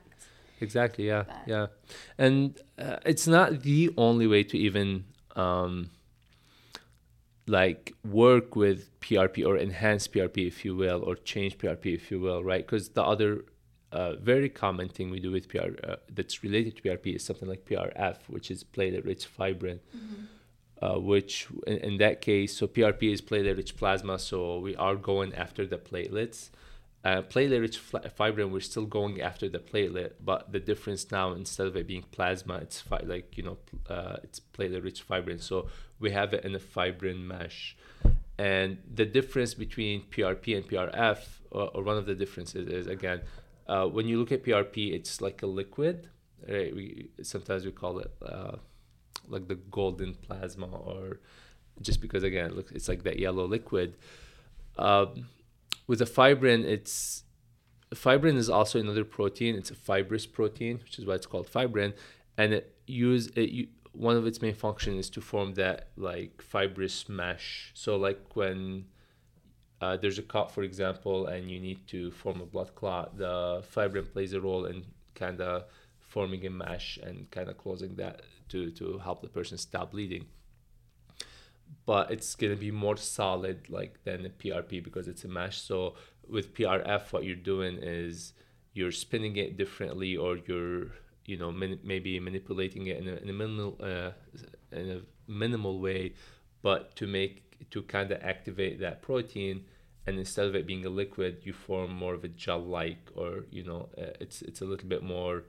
Exactly. 0.60 1.06
Yeah. 1.06 1.24
Yeah. 1.46 1.66
And 2.18 2.58
uh, 2.78 2.96
it's 3.04 3.26
not 3.26 3.62
the 3.62 3.92
only 3.96 4.26
way 4.26 4.44
to 4.44 4.58
even 4.58 5.04
um, 5.36 5.90
like 7.50 7.92
work 8.04 8.54
with 8.54 8.98
PRP 9.00 9.44
or 9.44 9.58
enhance 9.58 10.06
PRP, 10.06 10.46
if 10.46 10.64
you 10.64 10.76
will, 10.76 11.02
or 11.02 11.16
change 11.16 11.58
PRP, 11.58 11.94
if 11.94 12.10
you 12.10 12.20
will, 12.20 12.44
right? 12.44 12.64
Because 12.64 12.90
the 12.90 13.02
other 13.02 13.44
uh, 13.92 14.14
very 14.14 14.48
common 14.48 14.88
thing 14.88 15.10
we 15.10 15.18
do 15.18 15.32
with 15.32 15.48
PR 15.48 15.72
uh, 15.82 15.96
that's 16.14 16.44
related 16.44 16.76
to 16.76 16.82
PRP 16.82 17.16
is 17.16 17.24
something 17.24 17.48
like 17.48 17.64
PRF, 17.64 18.18
which 18.28 18.50
is 18.50 18.62
platelet-rich 18.62 19.26
fibrin. 19.26 19.80
Mm-hmm. 19.96 20.24
Uh, 20.82 20.98
which 20.98 21.46
in, 21.66 21.76
in, 21.76 21.98
that 21.98 22.22
case, 22.22 22.56
so 22.56 22.66
PRP 22.66 23.12
is 23.12 23.20
platelet-rich 23.20 23.76
plasma, 23.76 24.18
so 24.18 24.58
we 24.60 24.74
are 24.76 24.96
going 24.96 25.34
after 25.34 25.66
the 25.66 25.76
platelets. 25.76 26.48
Uh, 27.04 27.20
platelet-rich 27.20 27.78
fibrin, 28.16 28.50
we're 28.50 28.60
still 28.60 28.86
going 28.86 29.20
after 29.20 29.46
the 29.46 29.58
platelet, 29.58 30.12
but 30.24 30.52
the 30.52 30.58
difference 30.58 31.10
now 31.10 31.32
instead 31.32 31.66
of 31.66 31.76
it 31.76 31.86
being 31.86 32.04
plasma, 32.12 32.54
it's 32.54 32.80
fi- 32.80 33.04
like 33.04 33.36
you 33.36 33.42
know, 33.42 33.58
uh, 33.90 34.16
it's 34.22 34.40
platelet-rich 34.40 35.02
fibrin. 35.02 35.38
So 35.38 35.68
we 36.00 36.10
have 36.10 36.34
it 36.34 36.44
in 36.44 36.54
a 36.54 36.58
fibrin 36.58 37.26
mesh, 37.26 37.76
and 38.38 38.78
the 38.92 39.04
difference 39.04 39.54
between 39.54 40.02
PRP 40.10 40.56
and 40.56 40.66
PRF, 40.66 41.18
or, 41.50 41.70
or 41.74 41.82
one 41.82 41.96
of 41.96 42.06
the 42.06 42.14
differences 42.14 42.66
is 42.68 42.86
again 42.86 43.20
uh, 43.70 43.86
when 43.86 44.08
you 44.08 44.18
look 44.18 44.32
at 44.32 44.42
PRP, 44.42 44.92
it's 44.92 45.20
like 45.20 45.42
a 45.42 45.46
liquid. 45.46 46.08
Right? 46.46 46.74
We 46.74 47.10
sometimes 47.22 47.64
we 47.64 47.70
call 47.70 48.00
it 48.00 48.10
uh, 48.20 48.56
like 49.28 49.46
the 49.46 49.54
golden 49.54 50.14
plasma, 50.14 50.66
or 50.66 51.20
just 51.80 52.00
because 52.00 52.24
again, 52.24 52.54
look, 52.56 52.72
it's 52.72 52.88
like 52.88 53.04
that 53.04 53.20
yellow 53.20 53.46
liquid. 53.46 53.96
Um, 54.76 55.28
with 55.86 56.00
the 56.00 56.04
fibrin, 56.04 56.64
it's 56.64 57.22
fibrin 57.94 58.36
is 58.36 58.50
also 58.50 58.80
another 58.80 59.04
protein. 59.04 59.54
It's 59.54 59.70
a 59.70 59.76
fibrous 59.76 60.26
protein, 60.26 60.80
which 60.82 60.98
is 60.98 61.06
why 61.06 61.14
it's 61.14 61.26
called 61.26 61.46
fibrin, 61.46 61.94
and 62.36 62.52
it 62.52 62.74
use 62.88 63.28
it. 63.36 63.68
One 63.92 64.16
of 64.16 64.26
its 64.26 64.40
main 64.40 64.54
functions 64.54 65.06
is 65.06 65.10
to 65.10 65.20
form 65.20 65.54
that 65.54 65.88
like 65.96 66.42
fibrous 66.42 67.08
mesh. 67.08 67.72
So 67.74 67.96
like 67.96 68.20
when 68.34 68.86
uh, 69.80 69.96
there's 69.96 70.18
a 70.18 70.22
cut, 70.22 70.50
for 70.50 70.62
example, 70.62 71.26
and 71.26 71.50
you 71.50 71.58
need 71.58 71.86
to 71.88 72.10
form 72.10 72.40
a 72.40 72.46
blood 72.46 72.74
clot, 72.74 73.16
the 73.16 73.62
fibrin 73.62 74.06
plays 74.06 74.32
a 74.32 74.40
role 74.40 74.66
in 74.66 74.84
kind 75.14 75.40
of 75.40 75.64
forming 76.00 76.46
a 76.46 76.50
mesh 76.50 76.98
and 76.98 77.30
kind 77.30 77.48
of 77.48 77.56
closing 77.56 77.94
that 77.96 78.22
to, 78.48 78.70
to 78.72 78.98
help 78.98 79.22
the 79.22 79.28
person 79.28 79.56
stop 79.56 79.92
bleeding. 79.92 80.26
But 81.86 82.10
it's 82.10 82.34
going 82.34 82.52
to 82.52 82.60
be 82.60 82.70
more 82.70 82.96
solid 82.96 83.70
like 83.70 84.02
than 84.04 84.26
a 84.26 84.28
PRP 84.28 84.82
because 84.82 85.08
it's 85.08 85.24
a 85.24 85.28
mesh. 85.28 85.60
So 85.60 85.94
with 86.28 86.54
PRF, 86.54 87.12
what 87.12 87.24
you're 87.24 87.36
doing 87.36 87.78
is 87.80 88.34
you're 88.72 88.92
spinning 88.92 89.36
it 89.36 89.56
differently 89.56 90.16
or 90.16 90.38
you're 90.46 90.88
you 91.26 91.36
know 91.36 91.50
maybe 91.50 92.18
manipulating 92.18 92.86
it 92.86 92.98
in 92.98 93.08
a, 93.08 93.14
in 93.16 93.28
a 93.28 93.32
minimal 93.32 93.76
uh, 93.80 94.10
in 94.72 94.90
a 94.90 95.00
minimal 95.30 95.78
way 95.80 96.12
but 96.62 96.94
to 96.96 97.06
make 97.06 97.70
to 97.70 97.82
kind 97.82 98.10
of 98.10 98.22
activate 98.22 98.80
that 98.80 99.02
protein 99.02 99.64
and 100.06 100.18
instead 100.18 100.46
of 100.46 100.54
it 100.54 100.66
being 100.66 100.84
a 100.86 100.88
liquid 100.88 101.38
you 101.42 101.52
form 101.52 101.94
more 101.94 102.14
of 102.14 102.24
a 102.24 102.28
gel 102.28 102.60
like 102.60 103.10
or 103.14 103.44
you 103.50 103.62
know 103.62 103.88
uh, 103.98 104.06
it's 104.20 104.42
it's 104.42 104.60
a 104.60 104.64
little 104.64 104.88
bit 104.88 105.02
more 105.02 105.44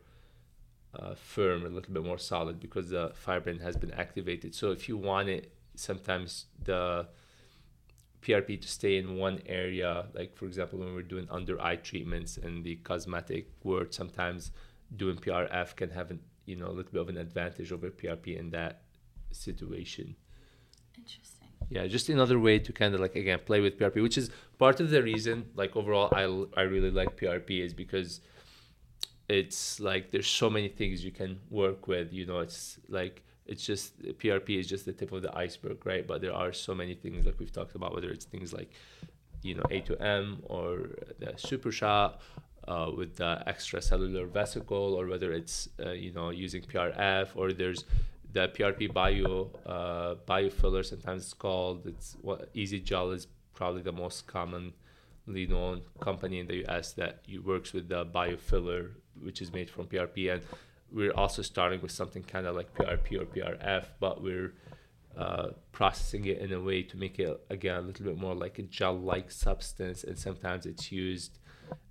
uh, 0.94 1.16
firm 1.16 1.66
a 1.66 1.70
little 1.70 1.94
bit 1.94 2.04
more 2.04 2.18
solid 2.18 2.60
because 2.60 2.90
the 2.90 3.12
fibrin 3.13 3.62
has 3.62 3.78
been 3.78 3.92
activated. 3.92 4.54
So 4.54 4.72
if 4.72 4.90
you 4.90 4.98
want 4.98 5.30
it 5.30 5.54
sometimes 5.75 6.46
the 6.63 7.08
PRP 8.22 8.62
to 8.62 8.68
stay 8.68 8.98
in 8.98 9.16
one 9.16 9.42
area 9.46 10.06
like 10.13 10.36
for 10.36 10.46
example 10.46 10.80
when 10.80 10.94
we're 10.94 11.01
doing 11.01 11.28
under 11.32 11.60
eye 11.62 11.78
treatments 11.78 12.38
in 12.38 12.62
the 12.62 12.75
cosmetic 12.78 13.50
world 13.63 13.94
sometimes 13.94 14.51
doing 14.96 15.18
PRF 15.18 15.76
can 15.76 15.90
have 15.90 16.12
an 16.12 16.20
you 16.46 16.56
know 16.56 16.68
a 16.68 16.76
little 16.78 16.92
bit 16.92 17.02
of 17.02 17.10
an 17.10 17.18
advantage 17.18 17.72
over 17.72 17.90
PRP 17.90 18.38
in 18.38 18.50
that 18.52 18.82
situation. 19.32 20.16
Interesting. 20.98 21.48
Yeah 21.70 21.88
just 21.88 22.10
another 22.10 22.40
way 22.40 22.60
to 22.60 22.74
kind 22.74 22.94
of 22.94 23.00
like 23.00 23.16
again 23.16 23.40
play 23.46 23.62
with 23.62 23.80
prp 23.80 24.02
which 24.02 24.18
is 24.18 24.30
part 24.58 24.82
of 24.82 24.90
the 24.90 25.02
reason 25.02 25.46
like 25.56 25.74
overall 25.78 26.10
i, 26.12 26.24
I 26.60 26.64
really 26.64 26.92
like 26.92 27.16
prp 27.16 27.50
is 27.50 27.74
because 27.74 28.20
it's 29.30 29.80
like 29.80 30.12
there's 30.12 30.28
so 30.28 30.50
many 30.50 30.68
things 30.68 31.06
you 31.06 31.12
can 31.12 31.40
work 31.50 31.88
with 31.88 32.12
you 32.12 32.26
know 32.26 32.40
it's 32.40 32.78
like 32.90 33.24
it's 33.46 33.66
just 33.66 34.02
prp 34.02 34.60
is 34.60 34.68
just 34.68 34.86
the 34.86 34.94
tip 34.94 35.12
of 35.12 35.22
the 35.22 35.36
iceberg 35.36 35.86
right? 35.86 36.06
But 36.06 36.22
there 36.22 36.34
are 36.34 36.54
so 36.54 36.74
many 36.74 36.96
things 36.96 37.26
like 37.26 37.40
we've 37.40 37.52
talked 37.52 37.76
about 37.76 37.94
whether 37.94 38.10
it's 38.10 38.26
things 38.26 38.54
like 38.54 38.72
you 39.42 39.56
know 39.56 39.64
a 39.70 39.82
to 39.82 39.96
m 40.02 40.40
or 40.44 40.90
the 41.20 41.34
super 41.38 41.72
shot 41.72 42.22
uh, 42.68 42.91
with 42.96 43.15
the 43.15 43.44
extracellular 43.48 44.27
vesicle 44.30 44.94
or 44.94 45.08
whether 45.08 45.32
it's 45.32 45.70
uh, 45.86 45.91
you 45.91 46.12
know 46.12 46.30
using 46.30 46.62
prf 46.62 47.30
or 47.36 47.51
there's 47.51 47.86
the 48.34 48.48
PRP 48.50 48.94
bio 48.94 49.51
uh, 49.65 50.15
biofiller, 50.27 50.86
sometimes 50.86 51.24
it's 51.24 51.34
called. 51.34 51.86
It's 51.86 52.15
what 52.22 52.50
EZ 52.56 52.80
Gel 52.82 53.12
is 53.12 53.27
probably 53.53 53.82
the 53.82 53.91
most 53.91 54.27
commonly 54.27 54.74
known 55.25 55.82
company 56.00 56.39
in 56.39 56.48
the 56.48 56.58
U.S. 56.58 56.94
that 56.94 57.24
works 57.44 57.74
with 57.74 57.89
the 57.89 58.06
biofiller, 58.06 58.91
which 59.22 59.41
is 59.41 59.51
made 59.51 59.70
from 59.70 59.88
PRP, 59.88 60.34
and 60.34 60.41
we're 60.91 61.13
also 61.13 61.41
starting 61.41 61.82
with 61.82 61.91
something 61.91 62.24
kind 62.24 62.46
of 62.46 62.56
like 62.56 62.74
PRP 62.74 63.22
or 63.22 63.25
PRF, 63.25 63.86
but 64.00 64.22
we're 64.22 64.53
uh, 65.18 65.50
processing 65.72 66.25
it 66.25 66.38
in 66.39 66.53
a 66.53 66.62
way 66.62 66.84
to 66.84 66.98
make 66.98 67.20
it 67.20 67.41
again 67.50 67.75
a 67.75 67.82
little 67.82 68.06
bit 68.06 68.18
more 68.18 68.36
like 68.36 68.60
a 68.60 68.63
gel-like 68.63 69.30
substance, 69.30 70.03
and 70.03 70.18
sometimes 70.18 70.65
it's 70.65 70.91
used 70.91 71.39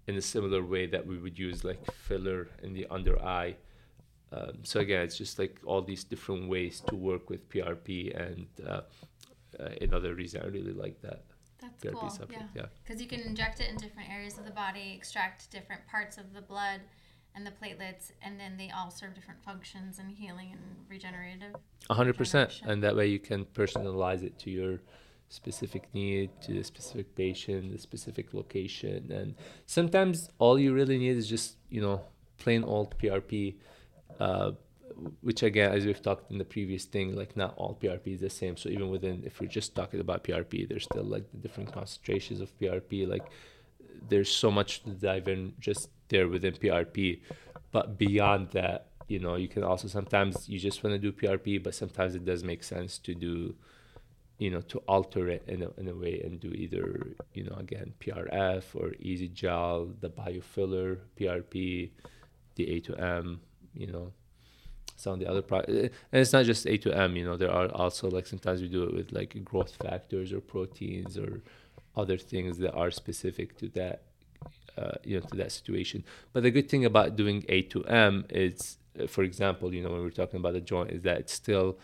in 0.07 0.17
a 0.17 0.23
similar 0.23 0.63
way 0.65 0.87
that 0.87 1.07
we 1.07 1.19
would 1.19 1.39
use 1.39 1.65
like 1.65 1.85
filler 1.93 2.49
in 2.63 2.73
the 2.73 2.87
under 2.91 3.21
eye 3.23 3.57
um, 4.33 4.59
so 4.63 4.81
again, 4.81 5.03
it's 5.03 5.19
just 5.19 5.39
like 5.39 5.59
all 5.65 5.83
these 5.83 6.05
different 6.05 6.49
ways 6.49 6.81
to 6.87 6.95
work 6.95 7.29
with 7.29 7.49
PRP, 7.49 8.15
and 8.17 8.47
uh, 8.67 8.83
uh, 9.59 9.69
another 9.81 10.15
reason 10.15 10.43
I 10.45 10.47
really 10.47 10.73
like 10.73 11.01
that. 11.03 11.25
That's 11.61 11.83
PRP 11.83 11.95
cool. 11.95 12.11
Subject. 12.11 12.43
Yeah, 12.55 12.67
because 12.85 13.01
yeah. 13.01 13.03
you 13.03 13.09
can 13.09 13.27
inject 13.27 13.61
it 13.61 13.69
in 13.69 13.77
different 13.77 14.09
areas 14.09 14.39
of 14.39 14.45
the 14.45 14.53
body, 14.53 14.95
extract 14.97 15.51
different 15.51 15.87
parts 15.89 16.17
of 16.17 16.33
the 16.33 16.43
blood 16.43 16.81
and 17.35 17.47
the 17.47 17.51
platelets, 17.51 18.13
and 18.23 18.39
then 18.39 18.57
they 18.57 18.71
all 18.71 18.91
serve 18.91 19.15
different 19.15 19.43
functions 19.45 19.99
in 19.99 20.09
healing 20.09 20.53
and 20.53 20.63
regenerative. 20.89 21.57
hundred 21.91 22.17
percent, 22.17 22.61
and 22.65 22.83
that 22.85 22.95
way 22.95 23.09
you 23.09 23.19
can 23.19 23.45
personalize 23.47 24.23
it 24.23 24.39
to 24.41 24.51
your 24.51 24.79
specific 25.31 25.89
need, 25.95 26.31
to 26.43 26.53
the 26.53 26.63
specific 26.63 27.15
patient, 27.15 27.73
the 27.73 27.79
specific 27.79 28.35
location, 28.35 29.11
and 29.11 29.35
sometimes 29.67 30.29
all 30.39 30.59
you 30.59 30.75
really 30.75 30.99
need 30.99 31.17
is 31.17 31.29
just 31.29 31.57
you 31.71 31.81
know 31.81 32.03
plain 32.39 32.63
old 32.65 32.99
PRP 32.99 33.55
uh, 34.19 34.53
which 35.23 35.43
again, 35.43 35.73
as 35.73 35.87
we've 35.87 36.03
talked 36.03 36.31
in 36.31 36.39
the 36.39 36.45
previous 36.45 36.85
thing, 36.85 37.17
like 37.17 37.37
not 37.37 37.55
all 37.57 37.79
PRP 37.81 38.15
is 38.15 38.21
the 38.21 38.31
same. 38.31 38.57
So 38.57 38.69
even 38.69 38.91
within, 38.91 39.23
if 39.25 39.41
we're 39.41 39.49
just 39.49 39.75
talking 39.75 40.01
about 40.01 40.25
PRP, 40.25 40.69
there's 40.69 40.85
still 40.85 41.05
like 41.05 41.31
the 41.31 41.39
different 41.39 41.73
concentrations 41.73 42.41
of 42.41 42.57
PRP. 42.59 43.09
Like 43.09 43.25
there's 44.09 44.31
so 44.35 44.51
much 44.51 44.83
to 44.85 44.91
dive 44.91 45.29
in 45.29 45.55
just 45.59 45.89
there 46.09 46.29
within 46.29 46.55
PRP, 46.55 47.21
but 47.73 47.99
beyond 47.99 48.51
that, 48.51 48.89
you 49.09 49.19
know, 49.19 49.37
you 49.37 49.49
can 49.49 49.65
also 49.65 49.89
sometimes 49.89 50.49
you 50.49 50.59
just 50.59 50.85
want 50.85 50.95
to 50.95 50.99
do 50.99 51.13
PRP, 51.13 51.63
but 51.63 51.75
sometimes 51.75 52.15
it 52.15 52.25
does 52.25 52.45
make 52.45 52.63
sense 52.63 52.99
to 52.99 53.15
do, 53.15 53.55
you 54.41 54.51
know, 54.51 54.63
to 54.73 54.79
alter 54.89 55.29
it 55.29 55.45
in 55.47 55.63
a, 55.63 55.71
in 55.81 55.87
a 55.89 55.95
way 55.95 56.21
and 56.25 56.41
do 56.41 56.51
either, 56.65 56.87
you 57.35 57.45
know, 57.45 57.57
again 57.67 57.93
PRF 58.01 58.65
or 58.75 58.93
EZ 59.05 59.29
Gel, 59.29 59.91
the 60.01 60.11
biofiller 60.11 60.99
PRP, 61.17 61.91
the 62.57 62.65
A 62.75 62.81
to 62.81 62.97
M 62.97 63.41
you 63.75 63.87
know 63.87 64.13
some 64.97 65.15
of 65.15 65.19
the 65.19 65.29
other 65.29 65.43
products 65.43 65.71
and 65.73 65.91
it's 66.13 66.33
not 66.33 66.45
just 66.45 66.67
a 66.67 66.77
to 66.77 66.93
m 66.93 67.17
you 67.17 67.25
know 67.25 67.37
there 67.37 67.51
are 67.51 67.69
also 67.69 68.11
like 68.11 68.27
sometimes 68.27 68.61
we 68.61 68.69
do 68.69 68.85
it 68.85 68.95
with 68.95 69.13
like 69.13 69.43
growth 69.45 69.75
factors 69.77 70.33
or 70.33 70.41
proteins 70.41 71.17
or 71.17 71.41
other 71.97 72.19
things 72.19 72.59
that 72.59 72.73
are 72.75 72.91
specific 72.91 73.57
to 73.57 73.69
that 73.69 74.03
uh, 74.77 74.93
you 75.05 75.19
know 75.19 75.27
to 75.27 75.37
that 75.37 75.53
situation. 75.53 76.05
But 76.33 76.45
the 76.45 76.51
good 76.51 76.69
thing 76.69 76.85
about 76.85 77.17
doing 77.17 77.45
a 77.49 77.63
to 77.63 77.85
m 77.85 78.25
is 78.29 78.79
for 79.09 79.25
example 79.25 79.75
you 79.75 79.83
know 79.83 79.91
when 79.91 80.03
we're 80.03 80.11
talking 80.11 80.39
about 80.39 80.53
the 80.53 80.61
joint 80.61 80.91
is 80.91 81.03
that 81.03 81.19
it's 81.19 81.33
still 81.33 81.79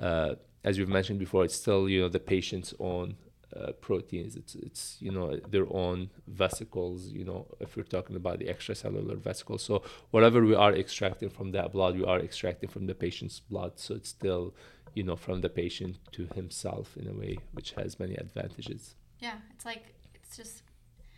uh, 0.00 0.34
as 0.64 0.78
we've 0.78 0.88
mentioned 0.88 1.18
before 1.18 1.44
it's 1.44 1.56
still 1.56 1.88
you 1.88 2.00
know 2.00 2.08
the 2.08 2.20
patient's 2.20 2.74
own 2.78 3.16
uh, 3.54 3.72
proteins. 3.72 4.36
It's 4.36 4.54
it's 4.54 4.96
you 5.00 5.10
know 5.10 5.36
their 5.48 5.66
own 5.70 6.10
vesicles. 6.26 7.08
You 7.08 7.24
know 7.24 7.46
if 7.60 7.76
we're 7.76 7.82
talking 7.82 8.16
about 8.16 8.38
the 8.38 8.46
extracellular 8.46 9.18
vesicles. 9.18 9.62
So 9.62 9.82
whatever 10.10 10.42
we 10.44 10.54
are 10.54 10.74
extracting 10.74 11.28
from 11.28 11.52
that 11.52 11.72
blood, 11.72 11.96
we 11.96 12.04
are 12.04 12.18
extracting 12.18 12.68
from 12.68 12.86
the 12.86 12.94
patient's 12.94 13.40
blood. 13.40 13.72
So 13.76 13.94
it's 13.94 14.08
still 14.08 14.54
you 14.94 15.02
know 15.02 15.16
from 15.16 15.40
the 15.40 15.48
patient 15.48 15.98
to 16.12 16.28
himself 16.34 16.96
in 16.96 17.08
a 17.08 17.12
way, 17.12 17.38
which 17.52 17.72
has 17.72 17.98
many 17.98 18.14
advantages. 18.14 18.94
Yeah, 19.18 19.36
it's 19.54 19.64
like 19.64 19.94
it's 20.14 20.36
just 20.36 20.62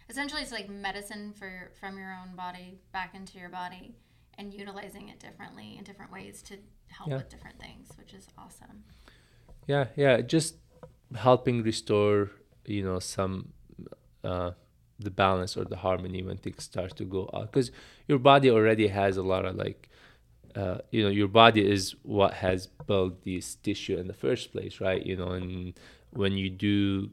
essentially 0.08 0.42
it's 0.42 0.52
like 0.52 0.68
medicine 0.68 1.32
for 1.32 1.70
from 1.78 1.96
your 1.98 2.12
own 2.20 2.36
body 2.36 2.78
back 2.92 3.14
into 3.14 3.38
your 3.38 3.48
body 3.48 3.94
and 4.36 4.52
utilizing 4.52 5.08
it 5.08 5.20
differently 5.20 5.76
in 5.78 5.84
different 5.84 6.10
ways 6.10 6.42
to 6.42 6.56
help 6.88 7.08
yeah. 7.08 7.16
with 7.18 7.28
different 7.28 7.58
things, 7.60 7.90
which 7.96 8.12
is 8.12 8.26
awesome. 8.36 8.82
Yeah, 9.66 9.86
yeah, 9.96 10.20
just 10.20 10.56
helping 11.14 11.62
restore 11.62 12.30
you 12.66 12.82
know 12.82 12.98
some 12.98 13.52
uh, 14.24 14.52
the 14.98 15.10
balance 15.10 15.56
or 15.56 15.64
the 15.64 15.76
harmony 15.76 16.22
when 16.22 16.36
things 16.38 16.64
start 16.64 16.96
to 16.96 17.04
go 17.04 17.30
out. 17.34 17.52
Because 17.52 17.70
your 18.08 18.18
body 18.18 18.50
already 18.50 18.88
has 18.88 19.16
a 19.16 19.22
lot 19.22 19.44
of 19.44 19.56
like 19.56 19.88
uh, 20.56 20.78
you 20.90 21.02
know 21.02 21.10
your 21.10 21.28
body 21.28 21.68
is 21.70 21.94
what 22.02 22.34
has 22.34 22.66
built 22.86 23.24
this 23.24 23.56
tissue 23.56 23.98
in 23.98 24.08
the 24.08 24.14
first 24.14 24.52
place 24.52 24.80
right? 24.80 25.04
You 25.04 25.16
know 25.16 25.30
and 25.32 25.74
when 26.10 26.34
you 26.34 26.50
do 26.50 27.10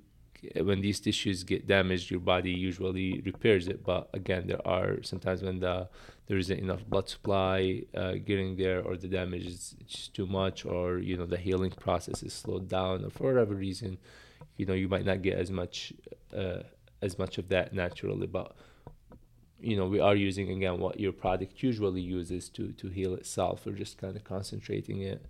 when 0.61 0.81
these 0.81 0.99
tissues 0.99 1.43
get 1.43 1.67
damaged 1.67 2.09
your 2.09 2.19
body 2.19 2.51
usually 2.51 3.21
repairs 3.25 3.67
it. 3.67 3.83
But 3.83 4.09
again 4.13 4.47
there 4.47 4.65
are 4.67 5.01
sometimes 5.03 5.43
when 5.43 5.59
the 5.59 5.87
there 6.27 6.37
isn't 6.37 6.59
enough 6.59 6.83
blood 6.85 7.09
supply 7.09 7.83
uh, 7.95 8.13
getting 8.13 8.55
there 8.55 8.81
or 8.81 8.97
the 8.97 9.07
damage 9.07 9.45
is 9.45 9.75
just 9.85 10.13
too 10.13 10.25
much 10.25 10.65
or 10.65 10.97
you 10.97 11.17
know 11.17 11.25
the 11.25 11.37
healing 11.37 11.71
process 11.71 12.23
is 12.23 12.33
slowed 12.33 12.67
down 12.67 13.05
or 13.05 13.09
for 13.09 13.33
whatever 13.33 13.53
reason 13.53 13.97
you 14.57 14.65
know 14.65 14.73
you 14.73 14.87
might 14.87 15.05
not 15.05 15.21
get 15.21 15.37
as 15.37 15.51
much 15.51 15.93
uh, 16.35 16.63
as 17.01 17.17
much 17.19 17.37
of 17.37 17.49
that 17.49 17.73
naturally. 17.73 18.27
But 18.27 18.55
you 19.59 19.75
know 19.75 19.85
we 19.85 19.99
are 19.99 20.15
using 20.15 20.49
again 20.49 20.79
what 20.79 20.99
your 20.99 21.11
product 21.11 21.61
usually 21.61 22.01
uses 22.01 22.49
to 22.49 22.71
to 22.73 22.89
heal 22.89 23.13
itself. 23.13 23.65
We're 23.65 23.73
just 23.73 23.97
kind 23.99 24.15
of 24.15 24.23
concentrating 24.23 25.01
it. 25.01 25.23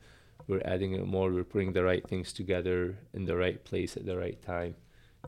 We're 0.47 0.61
adding 0.65 0.93
it 0.93 1.05
more. 1.05 1.31
We're 1.31 1.43
putting 1.43 1.73
the 1.73 1.83
right 1.83 2.07
things 2.07 2.33
together 2.33 2.97
in 3.13 3.25
the 3.25 3.35
right 3.35 3.63
place 3.63 3.95
at 3.97 4.05
the 4.05 4.17
right 4.17 4.41
time 4.41 4.75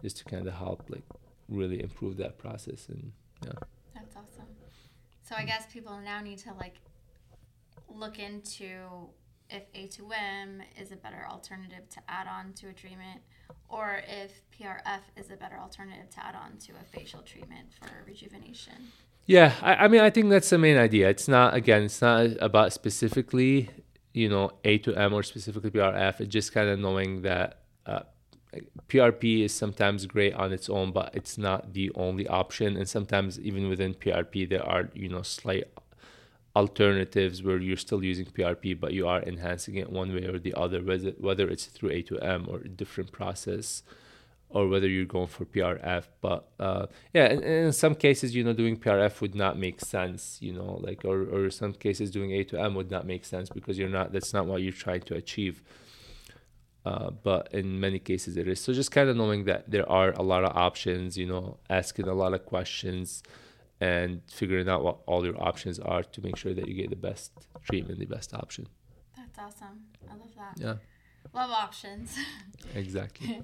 just 0.02 0.18
to 0.18 0.26
kind 0.26 0.48
of 0.48 0.54
help 0.54 0.84
like 0.90 1.04
really 1.50 1.82
improve 1.82 2.18
that 2.18 2.38
process 2.38 2.88
and 2.90 3.12
yeah. 3.46 3.52
That's 3.94 4.16
awesome. 4.16 4.48
So 5.24 5.36
i 5.36 5.44
guess 5.44 5.66
people 5.72 6.00
now 6.04 6.22
need 6.22 6.40
to 6.40 6.54
like 6.60 6.76
look 7.90 8.20
into 8.20 9.10
if 9.50 9.72
a2m 9.74 10.62
is 10.82 10.92
a 10.92 10.96
better 10.96 11.26
alternative 11.30 11.88
to 11.90 12.00
add 12.08 12.28
on 12.28 12.54
to 12.54 12.70
a 12.70 12.74
treatment 12.74 13.22
or 13.70 14.02
if 14.08 14.42
prf 14.58 15.02
is 15.16 15.30
a 15.30 15.36
better 15.36 15.58
alternative 15.58 16.10
to 16.10 16.26
add 16.26 16.36
on 16.36 16.58
to 16.58 16.72
a 16.74 16.98
facial 16.98 17.22
treatment 17.22 17.68
for 17.80 17.90
rejuvenation. 18.08 18.74
Yeah 19.26 19.54
I, 19.62 19.76
I 19.76 19.88
mean 19.88 20.02
i 20.02 20.10
think 20.10 20.30
that's 20.30 20.50
the 20.50 20.58
main 20.58 20.78
idea. 20.78 21.10
It's 21.10 21.28
not 21.28 21.54
again 21.54 21.84
it's 21.84 22.02
not 22.02 22.28
about 22.40 22.74
specifically 22.74 23.70
you 24.14 24.30
know 24.30 24.52
a 24.64 24.78
to 24.80 24.96
m 24.96 25.14
or 25.14 25.24
specifically 25.24 25.72
prf 25.72 26.20
it's 26.22 26.32
just 26.32 26.54
kind 26.54 26.70
of 26.70 26.80
knowing 26.80 27.22
that 27.24 27.60
uh, 27.86 28.02
PRP 28.88 29.44
is 29.44 29.54
sometimes 29.54 30.06
great 30.06 30.34
on 30.34 30.54
its 30.54 30.70
own, 30.70 30.92
but 30.92 31.12
it's 31.14 31.38
not 31.38 31.74
the 31.74 31.92
only 31.96 32.28
option. 32.28 32.78
And 32.78 32.88
sometimes 32.88 33.40
even 33.40 33.70
within 33.70 33.94
PRP, 33.94 34.50
there 34.50 34.66
are 34.66 34.90
you 34.94 35.10
know 35.10 35.22
slight 35.22 35.66
alternatives 36.56 37.42
where 37.42 37.58
you're 37.58 37.78
still 37.78 38.04
using 38.04 38.26
PRP, 38.26 38.80
but 38.80 38.94
you 38.94 39.08
are 39.08 39.22
enhancing 39.24 39.76
it 39.76 39.92
one 39.92 40.14
way 40.14 40.26
or 40.26 40.38
the 40.38 40.54
other, 40.54 40.82
whether 40.82 41.50
it's 41.50 41.66
through 41.66 41.90
A 41.90 42.02
to 42.04 42.20
M 42.20 42.46
or 42.48 42.60
a 42.60 42.68
different 42.68 43.12
process, 43.12 43.84
or 44.50 44.68
whether 44.68 44.88
you're 44.88 45.06
going 45.06 45.28
for 45.28 45.46
PRF. 45.46 46.06
But 46.22 46.48
uh, 46.60 46.86
yeah, 47.14 47.28
in, 47.30 47.42
in 47.42 47.74
some 47.74 47.96
cases, 47.96 48.36
you 48.36 48.44
know, 48.44 48.54
doing 48.54 48.78
PRF 48.78 49.20
would 49.22 49.36
not 49.36 49.58
make 49.58 49.82
sense. 49.82 50.38
You 50.42 50.54
know, 50.54 50.80
like 50.82 51.04
or 51.04 51.24
or 51.24 51.50
some 51.50 51.74
cases 51.74 52.12
doing 52.12 52.32
A 52.32 52.44
to 52.46 52.60
M 52.60 52.76
would 52.76 52.92
not 52.92 53.08
make 53.08 53.26
sense 53.26 53.50
because 53.50 53.78
you're 53.80 53.90
not. 53.90 54.12
That's 54.12 54.34
not 54.34 54.46
what 54.46 54.62
you're 54.62 54.72
trying 54.72 55.02
to 55.02 55.16
achieve. 55.16 55.64
Uh, 56.86 57.12
but 57.12 57.54
in 57.54 57.80
many 57.80 57.98
cases 57.98 58.36
it 58.36 58.48
is. 58.48 58.60
So 58.60 58.74
just 58.74 58.92
kind 58.92 59.10
of 59.10 59.16
knowing 59.16 59.46
that 59.46 59.72
there 59.72 59.90
are 59.90 60.12
a 60.12 60.22
lot 60.22 60.44
of 60.44 60.56
options, 60.56 61.18
you 61.18 61.26
know, 61.26 61.58
asking 61.70 62.08
a 62.10 62.14
lot 62.14 62.34
of 62.34 62.46
questions 62.46 63.24
and 63.80 64.22
figuring 64.28 64.68
out 64.68 64.84
what 64.84 64.98
all 65.06 65.26
your 65.26 65.42
options 65.42 65.80
are 65.80 66.04
to 66.04 66.22
make 66.22 66.36
sure 66.36 66.54
that 66.54 66.68
you 66.68 66.74
get 66.74 66.90
the 66.90 66.96
best 66.96 67.32
treatment, 67.70 68.00
the 68.00 68.06
best 68.06 68.34
option. 68.34 68.68
That's 69.16 69.40
awesome. 69.40 69.86
I 70.10 70.16
love 70.16 70.36
that. 70.36 70.62
Yeah. 70.62 70.76
Love 71.34 71.52
options. 71.52 72.16
exactly. 72.76 73.42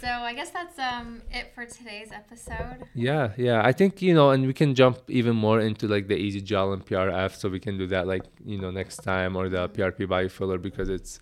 so 0.00 0.08
I 0.08 0.34
guess 0.34 0.50
that's 0.50 0.78
um 0.78 1.22
it 1.30 1.52
for 1.54 1.64
today's 1.64 2.10
episode. 2.12 2.84
Yeah, 2.94 3.32
yeah. 3.36 3.62
I 3.64 3.72
think 3.72 4.02
you 4.02 4.14
know, 4.14 4.30
and 4.30 4.46
we 4.46 4.52
can 4.52 4.74
jump 4.74 4.98
even 5.08 5.34
more 5.34 5.60
into 5.60 5.86
like 5.88 6.08
the 6.08 6.16
EZ 6.26 6.42
Gel 6.42 6.72
and 6.72 6.84
PRF, 6.84 7.34
so 7.36 7.48
we 7.48 7.60
can 7.60 7.78
do 7.78 7.86
that 7.86 8.06
like 8.06 8.24
you 8.44 8.58
know 8.58 8.70
next 8.70 8.96
time 8.98 9.36
or 9.36 9.48
the 9.48 9.68
PRP 9.70 10.06
biofiller 10.06 10.60
because 10.60 10.88
it's 10.88 11.20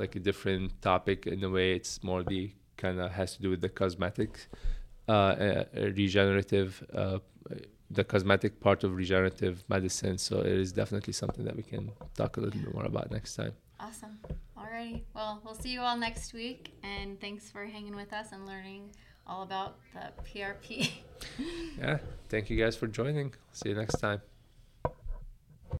like 0.00 0.16
a 0.16 0.18
different 0.18 0.80
topic 0.82 1.26
in 1.26 1.44
a 1.44 1.50
way. 1.50 1.74
It's 1.74 2.02
more 2.02 2.22
the 2.24 2.50
kind 2.76 2.98
of 2.98 3.12
has 3.12 3.36
to 3.36 3.42
do 3.42 3.50
with 3.50 3.60
the 3.60 3.68
cosmetic, 3.68 4.32
uh, 5.08 5.12
uh, 5.12 5.64
regenerative, 5.74 6.82
uh, 6.94 7.18
the 7.90 8.04
cosmetic 8.04 8.60
part 8.60 8.82
of 8.84 8.96
regenerative 8.96 9.62
medicine. 9.68 10.16
So 10.18 10.40
it 10.40 10.46
is 10.64 10.72
definitely 10.72 11.12
something 11.12 11.44
that 11.44 11.54
we 11.54 11.62
can 11.62 11.92
talk 12.16 12.38
a 12.38 12.40
little 12.40 12.60
bit 12.60 12.74
more 12.74 12.86
about 12.86 13.10
next 13.10 13.36
time. 13.36 13.52
Awesome. 13.78 14.18
Alrighty. 14.58 15.02
Well, 15.14 15.40
we'll 15.44 15.54
see 15.54 15.70
you 15.70 15.80
all 15.80 15.96
next 15.96 16.32
week, 16.32 16.72
and 16.82 17.20
thanks 17.20 17.50
for 17.50 17.64
hanging 17.64 17.96
with 17.96 18.12
us 18.12 18.32
and 18.32 18.46
learning 18.46 18.90
all 19.26 19.42
about 19.42 19.78
the 19.94 20.12
PRP. 20.28 20.90
yeah. 21.78 21.98
Thank 22.28 22.50
you 22.50 22.58
guys 22.62 22.76
for 22.76 22.86
joining. 22.86 23.32
See 23.52 23.70
you 23.70 23.74
next 23.74 23.98
time. 24.00 24.20